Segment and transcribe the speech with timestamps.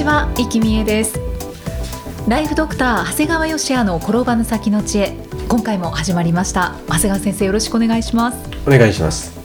[0.00, 1.20] ちは、生きみえです。
[2.26, 5.14] ライフドクター長谷川芳也の転ばぬ先の知恵。
[5.46, 6.72] 今回も始まりました。
[6.88, 8.38] 長谷川先生よろしくお願いします。
[8.66, 9.38] お願いします。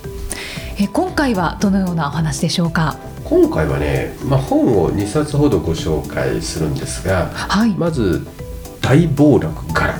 [0.80, 2.96] え今回はどのようなお話でしょうか？
[3.26, 8.26] 今回はね、まあ、本を2冊ほどご紹介するんですが、はい、まず
[8.80, 9.92] 「大暴落柄」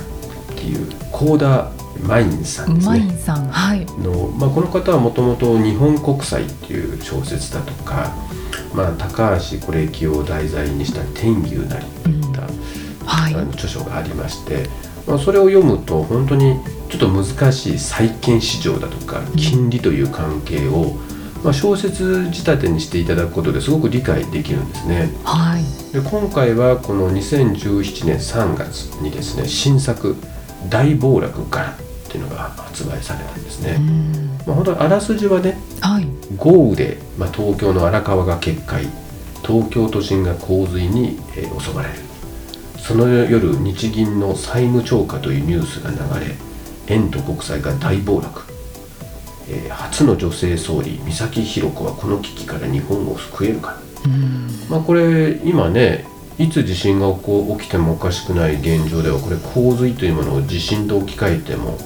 [0.56, 1.70] ていう幸田
[2.06, 2.90] マインさんですね。
[2.90, 3.86] マインさんはい。
[3.98, 8.12] の、まあ、この方はもともと「日本国際」っていう小説だとか、
[8.74, 12.42] まあ、高橋是樹を題材にした「天牛なり」といった、
[13.04, 13.34] はい。
[13.34, 14.68] あの著書がありまして、
[15.06, 16.56] まあ、それを読むと本当に
[16.88, 20.96] ちょっと難しい債券市場だとか金利という関係を、
[21.42, 25.10] まあ、小説仕立てにしていただくことですごく理解できるんですね。
[25.24, 25.64] はい。
[25.92, 30.16] で今回はこの2017年3月にですね新作
[30.68, 31.74] 「大暴落柄」
[32.16, 33.76] っていうのが発売されたんですね。
[33.78, 34.38] うん。
[34.46, 36.06] まあ、本当にあらすじはねはい。
[36.36, 38.88] 豪雨で、まあ、東京の荒川が決壊
[39.46, 41.94] 東京都心が洪水に、えー襲われる。
[42.78, 46.34] その夜日銀の債務超過というニュースが流れ
[46.86, 48.42] 円と国債が大暴落、
[49.50, 54.48] えー初の女性総理三崎弘子はこの危機から日本を救えるか、うん。
[54.70, 56.06] まあ、これ今ね
[56.38, 61.78] いつ地震が起きてもおかしくない現状ではこれ洪水というものを地震と置き換えても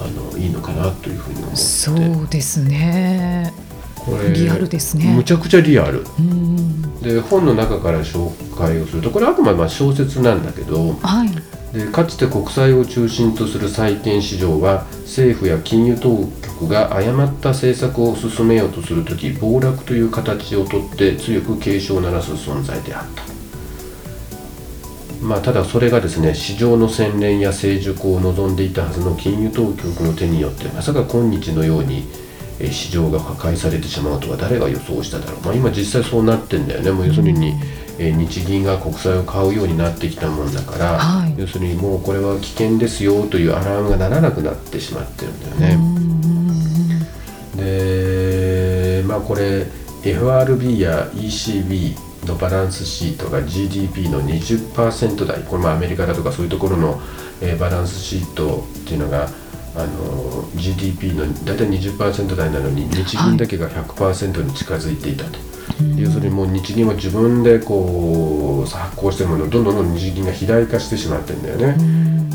[0.00, 1.56] あのいいのかなというふうに思って。
[1.56, 3.52] そうですね。
[3.96, 5.14] これリアルですね。
[5.14, 6.04] むちゃくちゃリアル。
[6.18, 11.28] うんで本の中から紹介をするとこれあくまでまあ小説なんだけどはい。
[11.76, 23.33] でかつて国債を中心とする債券市場は政府や金融当局が誤った政策を進めようとする時暴落という形をとって強く警鐘を鳴らす存在であった。
[25.24, 32.04] まあ、ただそれがですね市場の洗練や成熟を望んでいたはずの金融当局の手によってまさか今日のように
[32.60, 36.92] えー市場が破壊されてしまうとは誰が予想しただろう、まあ、今実際そうなってんだよね。
[36.92, 37.54] もう要するに、
[37.98, 41.34] えー日銀が国債を買うようになってきたもんだから、はい。
[41.36, 45.78] 要するにもうこれは危険ですよというアラームが鳴らなくなってしまってるんだよね。
[45.80, 45.94] うん
[47.56, 49.66] でまあこれ
[50.02, 57.00] FRB や ECB のバランスシートが GDP の20%台これまあアメリカだとかそういうところの、
[57.40, 59.28] えーバランスシートっていうのが
[59.76, 65.38] あの GDP の大体20%台なのに日銀だけが100%に近づいていたと。
[65.96, 71.76] 要するにもう日銀は自分でこう発行してるものをどんどんどんどん日銀が肥大化してしまってるんだよね。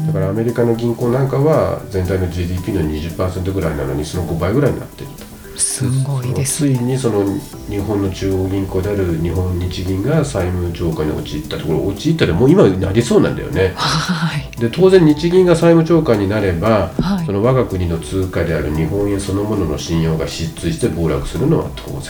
[0.07, 5.18] だからアメリカの銀行なんかは全体の GDP の20%ぐらいなのにその5倍ぐらいになっていると。
[5.59, 7.23] すごいですついにその
[7.69, 13.73] 日本の中央銀行である日本日銀が債務超過に陥ったところ陥ったらもう今なりそうなんだよね。
[13.75, 14.49] はい。
[14.59, 17.25] で当然日銀が債務超過になれば、はい。
[17.25, 22.01] その我が国の通貨である日本円そのものの信用が失墜して暴落するのは当然。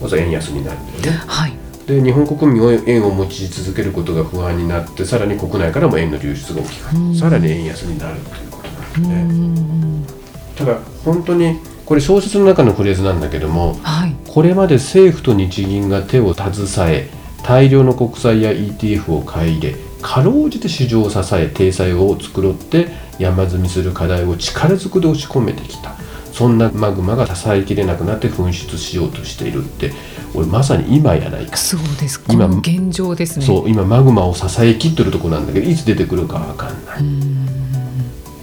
[0.00, 1.22] まず円安になるんだよね。
[1.26, 1.52] はい。
[1.86, 7.16] で日本国民は円を持ち続けることが不安になってさらに国内からも円の流出が起きる。
[7.18, 10.14] さらに円安になるということなんですね。
[10.56, 14.16] ただ本当にこれ小説の中のフレーズなんだけどもはい。
[14.28, 16.56] これまで政府と日銀が手を携
[16.92, 17.10] え
[17.42, 25.94] 大量の国債や ETF を買い入れかろうじて市場を支え体裁を繕って山積みする課題を力ずくで押し込めてきた。
[26.32, 29.92] そんなマグマが支えきれなくなって噴出しようとしているって
[30.34, 31.56] 俺まさに今やないか。
[31.56, 33.46] そうですこ今の現状ですね。
[33.46, 37.04] そう今マグマを支えきってるとこなんだけどいつ出てくるかわかんない。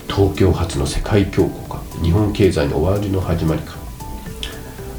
[0.08, 1.68] 東京発の世界恐慌。
[1.68, 1.71] か
[2.02, 3.76] 日本経済の終わりの始まりか、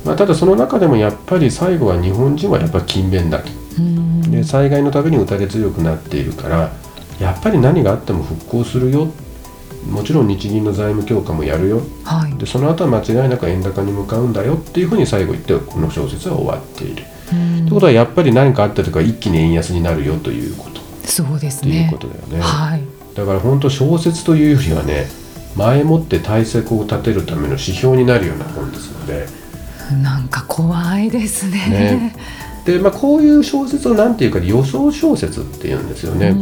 [0.04, 3.50] まあ、ただその中でもやっぱり最後は日本人はやっぱり勤勉だと。
[3.78, 4.30] うん。
[4.30, 6.72] で災害のために打たれ強くなっているから
[7.20, 9.08] やっぱり何があっても復興するよ。
[9.90, 11.82] もちろん日銀の財務強化もやるよ。
[12.04, 12.36] はい。
[12.38, 17.04] でその後は間違いなく円高に向かうんだよっていうふうに最後言ってこの小説は終わっている。
[17.32, 17.56] うん。
[17.60, 20.80] ということはやっぱり何かあったとか一気に円安になるよということ。
[21.04, 22.40] そうですっていうねことだよね。
[22.40, 22.82] はい。
[23.14, 25.06] だから本当小説というよりはね
[25.56, 29.26] 前もって対策を立てるための指標になるような本ですので。
[30.02, 31.68] なんか怖いですね。
[31.68, 32.16] ね。
[32.64, 36.34] で、まあ、こういう小説を何ていうか予想小説っていうんですよね。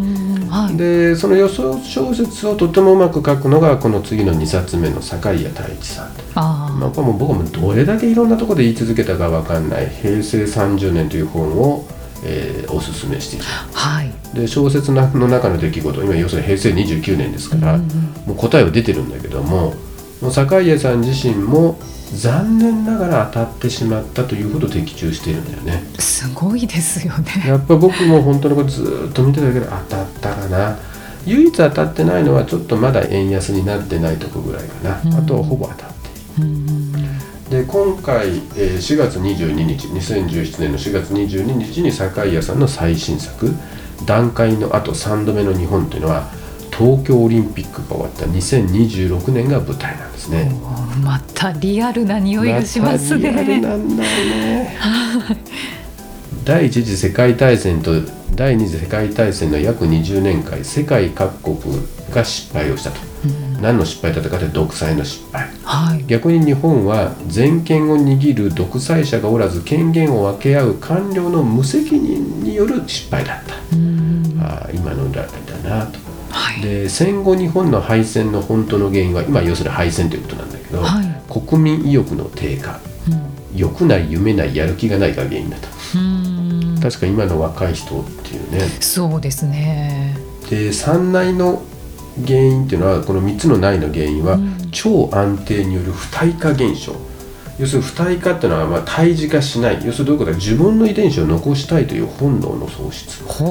[0.48, 0.76] はい。
[0.76, 11.86] でその予想小説をとてもうまく書くのがこの次の2冊目の坂井谷太一さん、あまあ、これも僕もどれだけいろんなところで言い続けたかわかんない「平成30年」という本を、
[12.24, 13.48] えーおすすめしてきた。
[13.48, 14.12] あはい。
[14.34, 17.90] で小説の中の出来事今要するに平成29年ですから、うんうん
[18.26, 19.74] もう答えは出てるんだけども
[20.20, 21.78] もう坂井さん自身も
[22.14, 25.82] 残念ながら当たってしまったというほど的中しているんだよね。
[25.98, 27.44] すごいですよね。
[27.46, 30.78] やっぱ僕も本当にこれずーっと見てたけど当たったかな。
[31.26, 35.14] 唯一当たってないのはちょっとまだ円安になってないとこぐらいかな、うん。
[35.14, 35.92] あとはほぼ当たっ
[36.36, 36.48] ている。
[36.48, 36.79] うん
[37.60, 43.54] うんで今回、えー4月22日2017年の4月22日に坂井谷さんの最新作
[44.06, 46.30] 「段階のあと3度目の日本」というのは
[46.70, 50.50] 東京オリンピックが終わった2026年が舞台なんですね。
[51.02, 53.30] またリアルな匂いがしますね。
[53.30, 54.76] まなんだよね。
[56.44, 57.92] 第一次世界大戦と
[58.34, 62.96] 第二次世界大戦の約20年間世界各国が失敗をしたと、
[63.60, 66.04] 何の失敗だったかというと独裁の失敗はい。
[66.06, 74.40] 逆に日本は全権を握る独裁者がおらず権限を分け合う官僚の無責任による失敗だった、うん。
[74.42, 75.28] ああ今のだだ
[75.58, 75.98] なと。
[76.30, 76.60] はい。
[76.60, 81.22] で戦後日本の敗戦の本当の原因は今要するに敗戦ということなんだけど、はい。
[81.28, 82.80] 国民意欲の低下。
[83.54, 85.68] 欲ない夢ないやる気がないが原因だと。
[85.96, 86.80] うんうん。
[86.80, 88.60] 確か今の若い人っていうね。
[88.80, 90.16] そうですね。
[90.48, 91.62] で三内の
[92.26, 94.70] 原因っていうのはこの3つの内の原因は、うん。
[94.70, 96.94] 超安定による不体化現象。
[97.58, 99.84] 要するに不体化っていうのはまあ胎児化しない。
[99.84, 103.22] 要するにどういうことか自分の遺伝子を残したいという本能の喪失。
[103.26, 103.34] だ。
[103.34, 103.44] か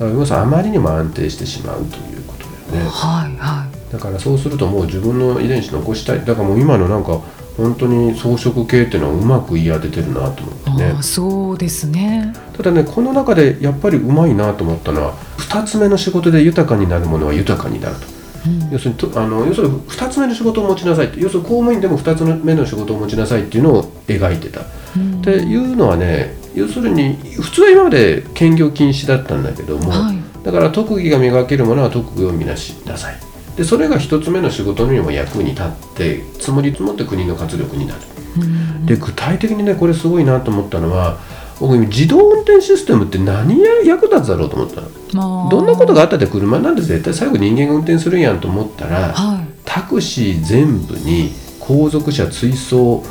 [0.00, 2.90] ら要するにあまりにも安定してしまうということだよね。
[2.90, 6.24] はいはだからそうするともう自分の遺伝子残したい。
[6.24, 7.20] だからもう今のなんか
[7.56, 10.76] 本当に草食系っていうのはうまく言い当ててるなと思ってい。
[10.76, 12.32] ねそうですね。
[12.56, 18.06] ただねこの中でやっぱりうまいなと思ったのは2つ目の仕事で豊かになるものは豊かになると。
[18.46, 18.70] うん。
[18.70, 24.60] 要するにとあの要するに2つ目の仕事を持ちなさいって要するに公務員でも2つ目の仕事を持ちなさいっていうのを描いてた。
[24.60, 24.64] っ
[24.96, 25.22] うん。
[25.22, 30.44] ていうのはね要するに普通は今まで兼業禁止だったんだけども、はい。
[30.44, 33.16] だから特技が磨けるものは特技を見なしなさい
[33.56, 35.66] でそれが1つ目の仕事にも役に立っ
[35.96, 38.00] て積もり積もって国の活力になる。
[38.38, 38.86] うん。
[38.86, 41.18] で具体的にねこれすごいなと思ったのは
[41.60, 44.88] 僕自動運転システムって何や役立つだろうと思ったの。
[45.12, 45.48] まあ。
[45.50, 49.46] どんなことがあったって車なんて絶対最後人間が運転するんやんと思ったらはい。
[49.64, 53.02] タクシー全部に後続車追走、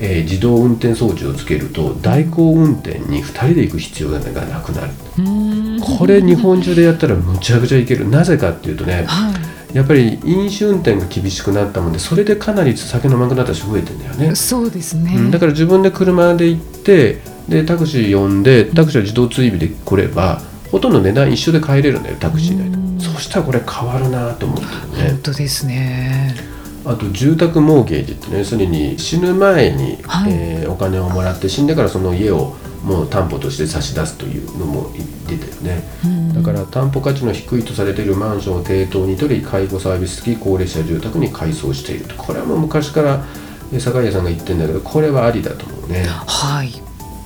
[0.00, 4.90] えー自動運転装置をつけると代行運転に2人で行く必要がなくなる。
[5.18, 5.80] うん。
[5.80, 8.08] これ日本中でやったらむちゃくちゃいける。
[8.08, 9.51] なぜかっていうとねはい。
[9.72, 15.14] やっぱり飲酒運転が厳しくなったもんでそれでかなり酒飲まなくなった人増えてんだよね、そうですね。
[15.16, 20.40] うんだから自分で車で行ってでタクシー呼んでタクシーは自動追尾で来れば
[20.70, 22.98] ほとんど値段一緒で帰れるんだよタクシー代うん。
[22.98, 24.70] とそしたらこれ変わるなと思ってる
[25.04, 25.08] ね。
[25.10, 26.36] 本当ですね。
[26.84, 30.32] あと住宅モーゲージってね要するに死ぬ前に、はい。
[30.32, 34.92] えーお金をもらって死んでからその家をもう担保として差し出すというのも
[35.28, 35.82] 出てるね。
[36.04, 42.14] うんだから担保価値の低いとされているマンションを抵当に取り介護サービス付き高齢者住宅に改装していると。
[42.16, 43.24] これはもう昔から
[43.72, 46.04] えー坂井さんが言ってるんだけどこれはありだと思うね。
[46.06, 46.72] はい。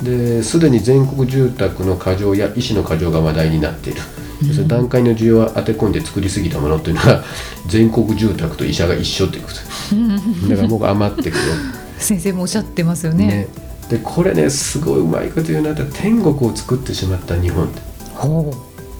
[0.02, 4.00] ですでに全国住宅の過剰や医師の過剰が話題になっている、
[4.42, 7.24] 要するに段階の需要を当て込んで作りすぎたものというのは
[7.66, 11.40] 全国住宅と医者が一緒っていうことだから僕余ってくよ。
[11.98, 13.26] 先生もおっしゃってますよね。
[13.26, 13.48] ね
[13.88, 17.68] でこれねすごいうまいこと言うなって天国を作ってしまった日本。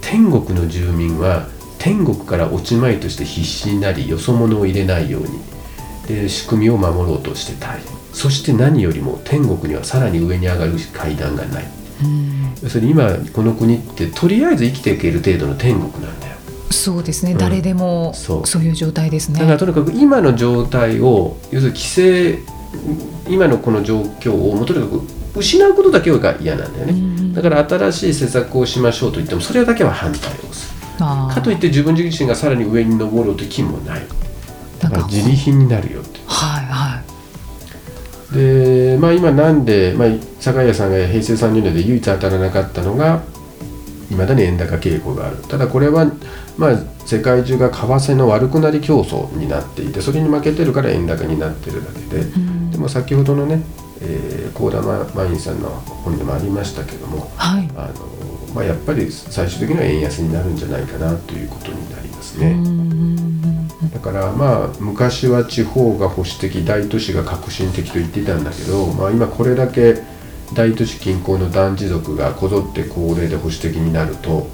[0.00, 5.28] 天国の住民は天国から落ちまいとして必死になりよそ者を入れないように
[6.07, 11.64] で仕組みを守ろうとして大変そして何よりも天国にはさらに上に上がる階段がない。
[12.62, 16.37] 要するに今この国ってとりあえず生きていける程度の天国なんだよ。
[16.71, 17.33] そうですね。
[17.33, 18.47] うん誰でもそう。
[18.47, 19.40] そういう状態ですね。
[19.40, 22.38] だからとにかく今の状態を要するに規制
[23.28, 30.99] 今のこの状況をもうとにかく失うことだけが嫌なんだよね、うんだから新しい施策をしましょうと言ってもそれだけは反対をする。
[30.99, 34.02] かといって自分自身がさらに上に登ろうという気もない。
[34.80, 35.04] だから。
[35.04, 36.18] 自利品になるよって。
[36.26, 37.02] はいは
[38.33, 38.35] い。
[38.35, 40.09] でまあ今なんで、まあ、
[40.40, 43.23] 坂井さんが平成30年で唯一当たらなかったのが
[44.11, 45.37] いまだに円高傾向がある。
[45.47, 46.11] ただこれは、
[46.56, 53.62] まあ、世界中が為替の悪くなり競争になっていてそれに負けてるから円高になってるだけで、うんでも先ほどのね
[54.02, 57.68] えー幸田真院さんの本でもありましたけどもはい。
[57.75, 62.52] あの、まあ、やっぱり最終的には円安になるんじゃないかなということになりますうね。
[62.54, 70.02] んだからまあ昔は地方が保守的大都市が革新的と言っていたんだけど、まあ、今これだけ
[70.54, 74.49] 大都市近郊の団地族がこぞって高齢で保守的になると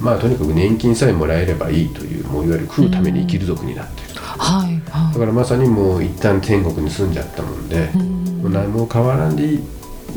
[0.00, 4.09] まあとにかく年金さえもらえればいいというもういわゆる食うために生きる族になっていると、
[4.50, 7.96] はいはだからまさにもう一旦天国に住んじゃったもんで、い。
[7.96, 9.60] もう何も変わらんでいい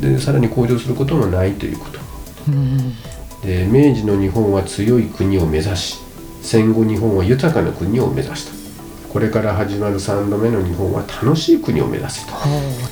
[0.02, 2.00] でさらに向上することもないということ。
[2.48, 2.94] うん。
[3.42, 6.00] で明治の日本は強い国を目指し
[6.42, 8.64] 戦後日本は豊かな国を目指した。
[9.12, 12.34] これから始まる3度目の日本は楽しい国を目指すと。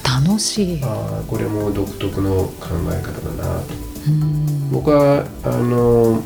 [0.04, 0.84] 楽しい。
[0.84, 3.74] ああこれも独特の考え方だなと。
[4.08, 4.72] うん。
[4.72, 6.22] 僕はあの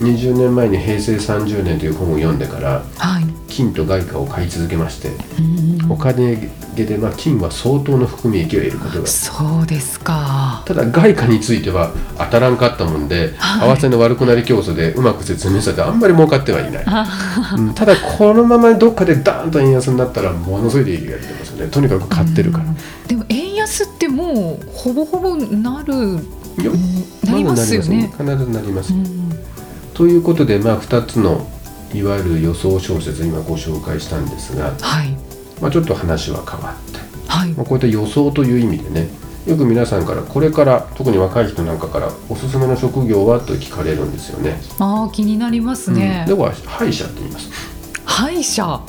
[0.00, 3.37] 20年前に平成30年という本を読んでからはい。
[3.58, 5.90] 金と外貨を買い続けましてうん。
[5.90, 6.36] お金
[6.76, 10.62] で、まあ、金は相当の含み益を得ることがそうですか。
[10.64, 13.76] ただ外貨については当たらんかったもんで、はい。
[13.76, 21.70] 為替の悪くなり競争でうまく説明されてあんまり儲かってはいない、あうんただこのままどっかでダーンと円安になったらものすごい利益が出てますよね。
[21.72, 22.64] とにかく買ってるから、
[23.08, 26.70] でも円安ってもうほぼほぼなるいや
[27.24, 28.12] なりますよね。
[28.16, 29.32] 必ずなります、うん。
[29.94, 31.50] ということでまあ2つの
[31.94, 35.16] いわゆる予想小説今ご紹介したんですが、はい。
[35.60, 37.50] まあ、ちょっと話は変わって、はい。
[37.52, 39.08] まあ、こういった予想という意味でね
[39.46, 44.60] よく皆さんからこれから特に若い人なんかからおすすめの職業はと聞かれるんですよね。
[44.78, 46.26] ああ気になりますね。
[46.28, 47.50] うん、では歯医者って言います。
[48.04, 48.80] 歯医者？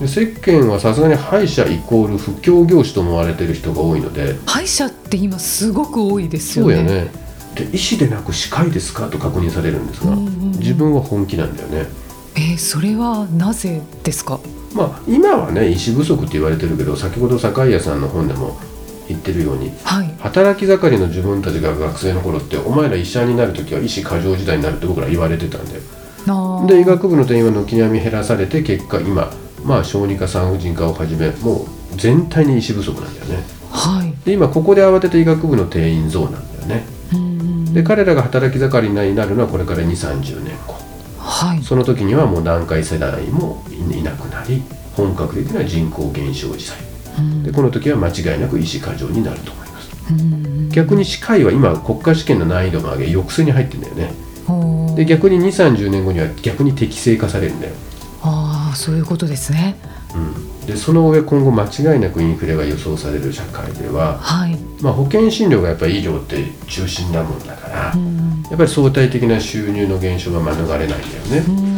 [0.00, 6.74] で世間はさすがに歯医者イコール不況業種と思われてる人が多いので歯医者って今すごく多いですよね。
[6.76, 7.10] そうやね。
[7.54, 9.08] で医師でなく歯科医ですか？
[9.08, 10.50] と確認されるんですが、うんうんうん。
[10.58, 11.86] 自分は本気なんだよね
[12.38, 14.38] えーそれはなぜですか？
[14.74, 18.56] まあ今はね医師不足って言われてるけど先ほど坂井谷さんの本でも
[19.08, 20.14] 言ってるようにはい。
[20.20, 25.80] 働き盛りの自分たちが学生の頃ってお前ら医者になる時は医師過剰時代になるって僕ら言われてたんだよ。
[26.66, 29.30] で医学部の定員は軒並み減らされて結果今
[29.64, 33.38] まあ小児科産婦人科をはじめもう全体に医師不足なんだよね。
[33.70, 34.12] はい。
[34.24, 36.84] で今ここで慌てて医学部の定員増なんだよね。
[37.72, 40.74] で彼らが働き盛りになるのはこれから2 3 0年後
[41.28, 41.62] はい。
[41.62, 44.62] その時にはもう団塊世代もいなくなり
[44.96, 46.78] 本格的な人口減少時代。
[47.18, 47.42] うん。
[47.42, 49.90] でこの時は間違いなく医師過剰になると思います。
[50.10, 50.68] うん。
[50.70, 54.28] 逆に歯科医は今国家試験の難易度も上げ抑制に入ってんだよね。
[54.96, 57.74] で逆に2 3 0年後には逆に適正化されるんだよ、
[58.22, 59.76] ああそういうことですね。
[60.14, 64.54] うん、でその上今後間違いなくインフレが予想される社会では、はい。
[64.82, 68.18] まあ、保険診療がやっぱり医療って中心なもんだから、うん
[68.50, 71.44] やっぱり相対的な収入の減少が免れないんだよね。
[71.48, 71.50] う。
[71.50, 71.74] んう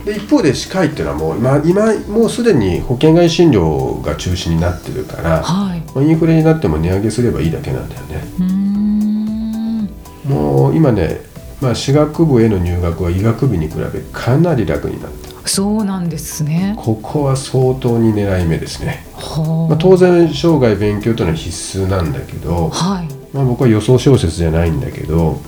[0.00, 5.80] んで一方で歯科医っていうのはもう今今もうすでに保険外診療が中心になってるから、はい。
[5.94, 8.24] まあ、インフレになっても値上げすればいいだけなんだよね。
[8.38, 9.90] うーん。
[10.24, 11.20] もう今ね、
[11.60, 16.74] まあ、歯学部への入学は医学部に比べかなり楽になってるそうなんですね。
[16.76, 19.68] ここは相当に狙い目ですね、はあ。
[19.70, 23.08] まあ、当然生涯勉強というのは必須なんだけど、はい。
[23.32, 25.40] まあ、僕は予想小説じゃないんだけど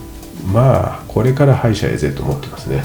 [0.53, 2.79] まあこれから歯医者へぜと思ってますね。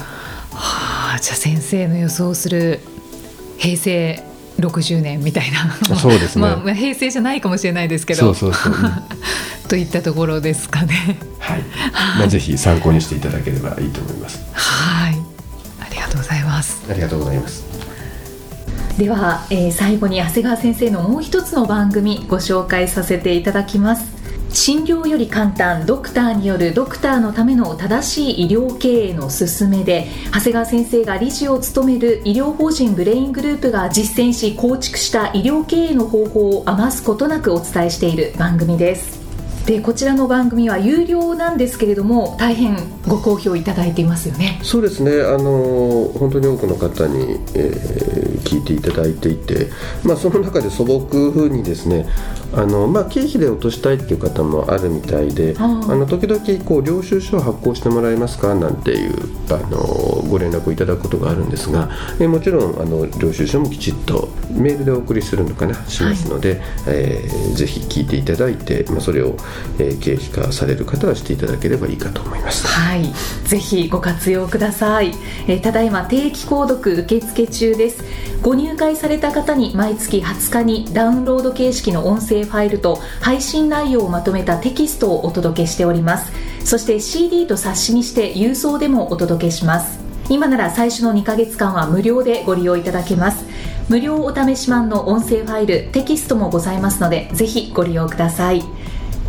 [0.52, 2.80] はあじゃあ先生の予想する
[3.58, 4.22] 平成
[4.58, 5.96] 60年みたいな。
[5.96, 6.42] そうですね。
[6.42, 8.20] ま あまあ、平成じゃないかもしれないですけど。
[8.20, 8.92] そうそうそう、うん。
[9.68, 11.18] といったところですかね。
[11.38, 11.62] はい、
[12.18, 14.38] まあ、ぜひ参考にしていただければいいと思います。
[14.52, 14.75] はい
[16.56, 16.90] ます。
[16.90, 17.64] ありがとうございます。
[18.98, 24.16] では、えー最後に長谷川先生のもう一つの番組ご紹介させていただきます。
[24.50, 39.15] 診療より簡単ドクターによるドクターのための正しい医療経営の勧めで長谷川先生が理事を務める医療法人ブレイングループが実践し構築した医療経営の方法を余すことなくお伝えしている番組です
[39.66, 42.76] でこちらの番組は有料なんですけれども大変
[43.08, 44.60] ご好評いただいていますよね。
[44.62, 45.10] そうですね。
[45.22, 49.68] あの本当に多くの方に、えー聞いていただいていて、
[50.04, 52.06] まあ、その中で素朴にですね
[52.54, 58.54] あの、まあ、経費で落としたいっていう方もあるみたいであの時々こう領収書を発行してもらえますか？
[58.54, 59.14] なんていう
[59.50, 59.78] あの
[60.28, 65.74] ご連絡をいただくことがあるんですが、えもちろんあの領収書もきちっとメールでお送りするのかな？
[65.86, 69.36] しますので、えーぜひ聞いていただいて、まあ、それを、
[69.78, 72.66] えー経費化される方はしていただければいいかと思います。
[72.66, 73.12] はい、
[73.44, 75.12] ぜひご活用ください。
[75.48, 78.04] えーただいま定期購読受付中です。
[78.46, 86.30] ご入会された方に毎月20日にダウンロード形式の音声ファイルと配信内容をまとめたテキストをお届けしております。
[86.64, 89.98] そして CD と冊子にして郵送でもお届けします。
[90.28, 93.44] 今なら最初の2ヶ月間は無料でご利用いただけます。
[93.88, 98.62] 無料お試し版の音声ファイル、テキストもございますので、ぜひご利用ください。